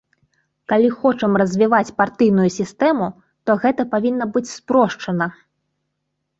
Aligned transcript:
Калі 0.71 0.87
хочам 1.03 1.31
развіваць 1.41 1.95
партыйную 2.03 2.47
сістэму, 2.57 3.11
то 3.49 3.59
гэта 3.67 3.87
павінна 3.95 4.25
быць 4.33 4.47
спрошчана! 4.57 5.33